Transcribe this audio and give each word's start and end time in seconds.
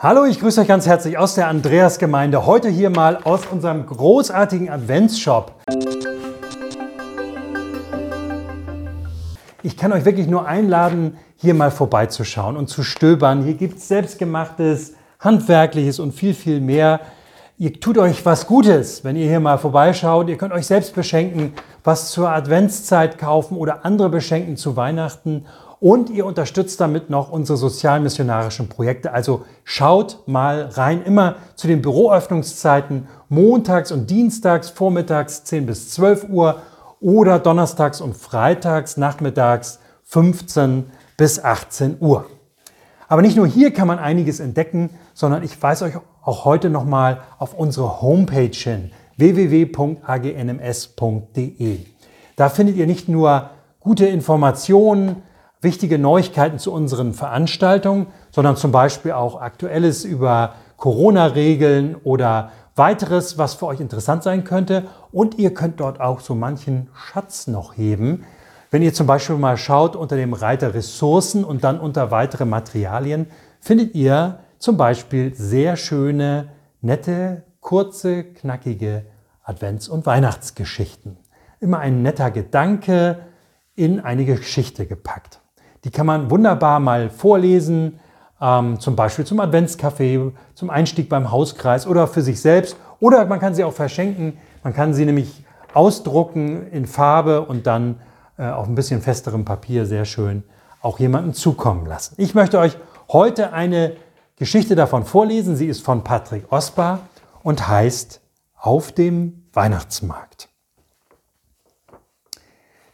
Hallo, 0.00 0.26
ich 0.26 0.38
grüße 0.38 0.60
euch 0.60 0.68
ganz 0.68 0.86
herzlich 0.86 1.18
aus 1.18 1.34
der 1.34 1.48
Andreasgemeinde. 1.48 2.46
Heute 2.46 2.68
hier 2.68 2.88
mal 2.88 3.18
aus 3.24 3.40
unserem 3.50 3.84
großartigen 3.84 4.70
Adventsshop. 4.70 5.52
Ich 9.64 9.76
kann 9.76 9.92
euch 9.92 10.04
wirklich 10.04 10.28
nur 10.28 10.46
einladen, 10.46 11.16
hier 11.34 11.54
mal 11.54 11.72
vorbeizuschauen 11.72 12.56
und 12.56 12.68
zu 12.68 12.84
stöbern. 12.84 13.42
Hier 13.42 13.54
gibt 13.54 13.78
es 13.78 13.88
selbstgemachtes, 13.88 14.94
handwerkliches 15.18 15.98
und 15.98 16.12
viel, 16.12 16.32
viel 16.32 16.60
mehr. 16.60 17.00
Ihr 17.58 17.80
tut 17.80 17.98
euch 17.98 18.24
was 18.24 18.46
Gutes, 18.46 19.02
wenn 19.02 19.16
ihr 19.16 19.26
hier 19.26 19.40
mal 19.40 19.58
vorbeischaut. 19.58 20.28
Ihr 20.28 20.38
könnt 20.38 20.52
euch 20.52 20.68
selbst 20.68 20.94
beschenken, 20.94 21.54
was 21.82 22.12
zur 22.12 22.30
Adventszeit 22.30 23.18
kaufen 23.18 23.56
oder 23.56 23.84
andere 23.84 24.10
beschenken 24.10 24.56
zu 24.56 24.76
Weihnachten 24.76 25.46
und 25.80 26.10
ihr 26.10 26.26
unterstützt 26.26 26.80
damit 26.80 27.08
noch 27.10 27.30
unsere 27.30 27.56
sozialmissionarischen 27.56 28.68
Projekte. 28.68 29.12
Also 29.12 29.44
schaut 29.64 30.26
mal 30.26 30.62
rein, 30.72 31.02
immer 31.02 31.36
zu 31.54 31.66
den 31.68 31.82
Büroöffnungszeiten 31.82 33.06
montags 33.28 33.92
und 33.92 34.10
dienstags 34.10 34.70
vormittags 34.70 35.44
10 35.44 35.66
bis 35.66 35.90
12 35.90 36.28
Uhr 36.30 36.62
oder 37.00 37.38
donnerstags 37.38 38.00
und 38.00 38.16
freitags 38.16 38.96
nachmittags 38.96 39.78
15 40.04 40.90
bis 41.16 41.42
18 41.42 41.98
Uhr. 42.00 42.24
Aber 43.06 43.22
nicht 43.22 43.36
nur 43.36 43.46
hier 43.46 43.72
kann 43.72 43.86
man 43.88 43.98
einiges 43.98 44.40
entdecken, 44.40 44.90
sondern 45.14 45.42
ich 45.42 45.62
weise 45.62 45.84
euch 45.86 45.94
auch 46.22 46.44
heute 46.44 46.70
nochmal 46.70 47.22
auf 47.38 47.54
unsere 47.54 48.02
Homepage 48.02 48.50
hin 48.52 48.90
www.agnms.de. 49.16 50.06
Da 52.36 52.48
findet 52.48 52.76
ihr 52.76 52.86
nicht 52.86 53.08
nur 53.08 53.50
gute 53.80 54.06
Informationen, 54.06 55.22
wichtige 55.60 55.98
Neuigkeiten 55.98 56.58
zu 56.58 56.72
unseren 56.72 57.14
Veranstaltungen, 57.14 58.06
sondern 58.30 58.56
zum 58.56 58.72
Beispiel 58.72 59.12
auch 59.12 59.40
Aktuelles 59.40 60.04
über 60.04 60.54
Corona-Regeln 60.76 61.96
oder 61.96 62.52
weiteres, 62.76 63.38
was 63.38 63.54
für 63.54 63.66
euch 63.66 63.80
interessant 63.80 64.22
sein 64.22 64.44
könnte. 64.44 64.84
Und 65.10 65.38
ihr 65.38 65.52
könnt 65.52 65.80
dort 65.80 66.00
auch 66.00 66.20
so 66.20 66.34
manchen 66.34 66.88
Schatz 66.94 67.48
noch 67.48 67.76
heben. 67.76 68.24
Wenn 68.70 68.82
ihr 68.82 68.94
zum 68.94 69.06
Beispiel 69.06 69.36
mal 69.36 69.56
schaut 69.56 69.96
unter 69.96 70.16
dem 70.16 70.34
Reiter 70.34 70.74
Ressourcen 70.74 71.44
und 71.44 71.64
dann 71.64 71.80
unter 71.80 72.10
weitere 72.10 72.44
Materialien, 72.44 73.26
findet 73.60 73.94
ihr 73.94 74.40
zum 74.58 74.76
Beispiel 74.76 75.34
sehr 75.34 75.76
schöne, 75.76 76.50
nette, 76.80 77.44
kurze, 77.60 78.24
knackige 78.24 79.06
Advents- 79.44 79.88
und 79.88 80.06
Weihnachtsgeschichten. 80.06 81.16
Immer 81.60 81.78
ein 81.78 82.02
netter 82.02 82.30
Gedanke 82.30 83.20
in 83.74 84.00
eine 84.00 84.24
Geschichte 84.24 84.86
gepackt. 84.86 85.40
Die 85.84 85.90
kann 85.90 86.06
man 86.06 86.30
wunderbar 86.30 86.80
mal 86.80 87.10
vorlesen, 87.10 88.00
ähm, 88.40 88.80
zum 88.80 88.96
Beispiel 88.96 89.24
zum 89.24 89.40
Adventscafé, 89.40 90.32
zum 90.54 90.70
Einstieg 90.70 91.08
beim 91.08 91.30
Hauskreis 91.30 91.86
oder 91.86 92.06
für 92.06 92.22
sich 92.22 92.40
selbst. 92.40 92.76
Oder 93.00 93.24
man 93.26 93.40
kann 93.40 93.54
sie 93.54 93.64
auch 93.64 93.72
verschenken. 93.72 94.38
Man 94.62 94.74
kann 94.74 94.94
sie 94.94 95.04
nämlich 95.04 95.44
ausdrucken 95.74 96.68
in 96.70 96.86
Farbe 96.86 97.42
und 97.42 97.66
dann 97.66 98.00
äh, 98.36 98.48
auf 98.48 98.66
ein 98.66 98.74
bisschen 98.74 99.02
festerem 99.02 99.44
Papier 99.44 99.86
sehr 99.86 100.04
schön 100.04 100.42
auch 100.80 100.98
jemandem 100.98 101.34
zukommen 101.34 101.86
lassen. 101.86 102.14
Ich 102.18 102.34
möchte 102.34 102.58
euch 102.58 102.76
heute 103.12 103.52
eine 103.52 103.96
Geschichte 104.36 104.76
davon 104.76 105.04
vorlesen. 105.04 105.56
Sie 105.56 105.66
ist 105.66 105.84
von 105.84 106.04
Patrick 106.04 106.50
Osbar 106.52 107.00
und 107.42 107.68
heißt 107.68 108.20
Auf 108.56 108.92
dem 108.92 109.44
Weihnachtsmarkt. 109.52 110.48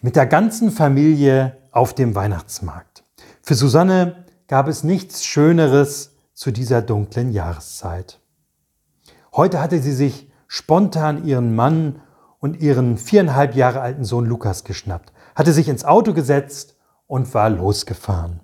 Mit 0.00 0.16
der 0.16 0.26
ganzen 0.26 0.70
Familie 0.70 1.56
auf 1.72 1.94
dem 1.94 2.14
Weihnachtsmarkt. 2.14 3.02
Für 3.42 3.54
Susanne 3.54 4.24
gab 4.46 4.68
es 4.68 4.84
nichts 4.84 5.24
Schöneres 5.24 6.12
zu 6.34 6.52
dieser 6.52 6.82
dunklen 6.82 7.32
Jahreszeit. 7.32 8.20
Heute 9.34 9.60
hatte 9.60 9.80
sie 9.80 9.92
sich 9.92 10.30
spontan 10.46 11.24
ihren 11.24 11.54
Mann 11.56 12.02
und 12.38 12.60
ihren 12.60 12.98
viereinhalb 12.98 13.54
Jahre 13.54 13.80
alten 13.80 14.04
Sohn 14.04 14.26
Lukas 14.26 14.64
geschnappt, 14.64 15.12
hatte 15.34 15.52
sich 15.52 15.68
ins 15.68 15.84
Auto 15.84 16.12
gesetzt 16.12 16.76
und 17.06 17.32
war 17.34 17.48
losgefahren. 17.48 18.40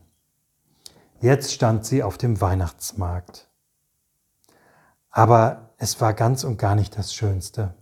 Jetzt 1.20 1.52
stand 1.52 1.84
sie 1.84 2.02
auf 2.02 2.16
dem 2.16 2.40
Weihnachtsmarkt. 2.40 3.48
Aber 5.10 5.74
es 5.78 6.00
war 6.00 6.14
ganz 6.14 6.44
und 6.44 6.58
gar 6.58 6.74
nicht 6.74 6.96
das 6.96 7.12
Schönste. 7.12 7.74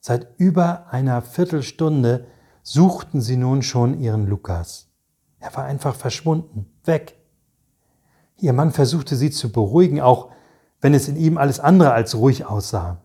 Seit 0.00 0.28
über 0.36 0.86
einer 0.90 1.22
Viertelstunde 1.22 2.26
suchten 2.66 3.20
sie 3.20 3.36
nun 3.36 3.62
schon 3.62 4.00
ihren 4.00 4.26
Lukas. 4.26 4.88
Er 5.38 5.54
war 5.54 5.64
einfach 5.64 5.94
verschwunden, 5.94 6.66
weg. 6.84 7.16
Ihr 8.38 8.52
Mann 8.52 8.72
versuchte 8.72 9.14
sie 9.14 9.30
zu 9.30 9.52
beruhigen, 9.52 10.00
auch 10.00 10.30
wenn 10.80 10.92
es 10.92 11.06
in 11.06 11.14
ihm 11.14 11.38
alles 11.38 11.60
andere 11.60 11.92
als 11.92 12.16
ruhig 12.16 12.44
aussah. 12.44 13.00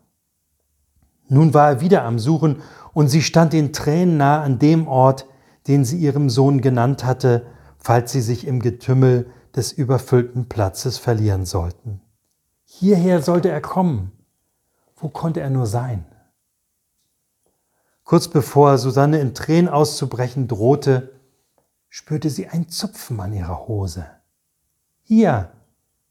Nun 1.28 1.54
war 1.54 1.68
er 1.68 1.80
wieder 1.80 2.02
am 2.02 2.18
Suchen 2.18 2.60
und 2.92 3.06
sie 3.06 3.22
stand 3.22 3.52
den 3.52 3.72
Tränen 3.72 4.16
nahe 4.16 4.40
an 4.40 4.58
dem 4.58 4.88
Ort, 4.88 5.26
den 5.68 5.84
sie 5.84 5.98
ihrem 5.98 6.28
Sohn 6.28 6.60
genannt 6.60 7.04
hatte, 7.04 7.46
falls 7.78 8.10
sie 8.10 8.20
sich 8.20 8.48
im 8.48 8.58
Getümmel 8.58 9.30
des 9.54 9.70
überfüllten 9.70 10.48
Platzes 10.48 10.98
verlieren 10.98 11.44
sollten. 11.44 12.00
Hierher 12.64 13.22
sollte 13.22 13.48
er 13.48 13.60
kommen. 13.60 14.10
Wo 14.96 15.08
konnte 15.08 15.40
er 15.40 15.50
nur 15.50 15.66
sein? 15.66 16.04
Kurz 18.04 18.28
bevor 18.28 18.78
Susanne 18.78 19.20
in 19.20 19.34
Tränen 19.34 19.68
auszubrechen 19.68 20.48
drohte, 20.48 21.20
spürte 21.88 22.30
sie 22.30 22.48
ein 22.48 22.68
Zupfen 22.68 23.20
an 23.20 23.32
ihrer 23.32 23.68
Hose. 23.68 24.06
Hier, 25.02 25.52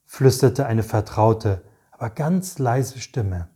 flüsterte 0.05 0.65
eine 0.65 0.83
vertraute, 0.83 1.63
aber 1.91 2.09
ganz 2.09 2.59
leise 2.59 2.99
Stimme. 2.99 3.49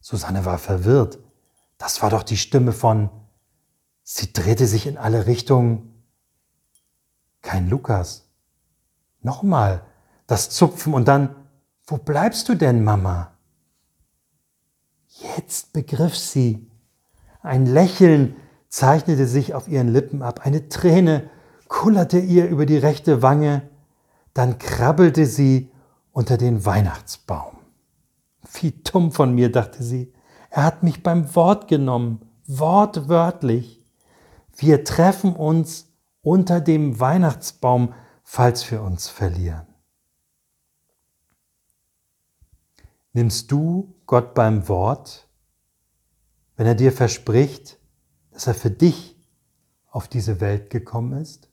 Susanne 0.00 0.44
war 0.44 0.58
verwirrt. 0.58 1.18
Das 1.78 2.02
war 2.02 2.10
doch 2.10 2.22
die 2.22 2.36
Stimme 2.36 2.72
von. 2.72 3.10
Sie 4.02 4.32
drehte 4.32 4.66
sich 4.66 4.86
in 4.86 4.98
alle 4.98 5.26
Richtungen. 5.26 6.04
Kein 7.40 7.68
Lukas. 7.68 8.28
Nochmal 9.20 9.84
das 10.26 10.50
Zupfen 10.50 10.94
und 10.94 11.06
dann, 11.06 11.34
wo 11.86 11.98
bleibst 11.98 12.48
du 12.48 12.54
denn, 12.54 12.84
Mama? 12.84 13.36
Jetzt 15.36 15.72
begriff 15.72 16.16
sie, 16.16 16.71
ein 17.42 17.66
Lächeln 17.66 18.36
zeichnete 18.68 19.26
sich 19.26 19.54
auf 19.54 19.68
ihren 19.68 19.88
Lippen 19.88 20.22
ab, 20.22 20.40
eine 20.44 20.68
Träne 20.68 21.30
kullerte 21.68 22.18
ihr 22.18 22.48
über 22.48 22.66
die 22.66 22.76
rechte 22.76 23.22
Wange, 23.22 23.62
dann 24.34 24.58
krabbelte 24.58 25.26
sie 25.26 25.70
unter 26.12 26.36
den 26.36 26.64
Weihnachtsbaum. 26.64 27.56
Wie 28.60 28.72
dumm 28.72 29.12
von 29.12 29.34
mir, 29.34 29.50
dachte 29.50 29.82
sie, 29.82 30.12
er 30.50 30.64
hat 30.64 30.82
mich 30.82 31.02
beim 31.02 31.34
Wort 31.34 31.68
genommen, 31.68 32.20
wortwörtlich. 32.46 33.82
Wir 34.56 34.84
treffen 34.84 35.34
uns 35.34 35.88
unter 36.20 36.60
dem 36.60 37.00
Weihnachtsbaum, 37.00 37.94
falls 38.22 38.70
wir 38.70 38.82
uns 38.82 39.08
verlieren. 39.08 39.66
Nimmst 43.14 43.50
du 43.50 43.94
Gott 44.06 44.34
beim 44.34 44.68
Wort? 44.68 45.26
Wenn 46.56 46.66
er 46.66 46.74
dir 46.74 46.92
verspricht, 46.92 47.78
dass 48.30 48.46
er 48.46 48.54
für 48.54 48.70
dich 48.70 49.16
auf 49.88 50.08
diese 50.08 50.40
Welt 50.40 50.70
gekommen 50.70 51.20
ist? 51.20 51.48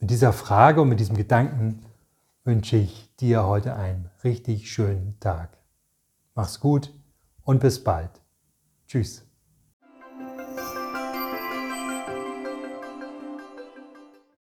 Mit 0.00 0.10
dieser 0.10 0.32
Frage 0.32 0.80
und 0.80 0.88
mit 0.88 1.00
diesem 1.00 1.16
Gedanken 1.16 1.84
wünsche 2.44 2.76
ich 2.76 3.14
dir 3.16 3.44
heute 3.44 3.74
einen 3.74 4.10
richtig 4.22 4.70
schönen 4.70 5.18
Tag. 5.20 5.58
Mach's 6.34 6.60
gut 6.60 6.92
und 7.42 7.60
bis 7.60 7.82
bald. 7.82 8.10
Tschüss. 8.86 9.27